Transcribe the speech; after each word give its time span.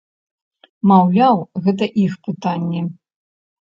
Маўляў, 0.93 1.35
гэта 1.69 1.93
іх 2.07 2.19
пытанні. 2.27 2.81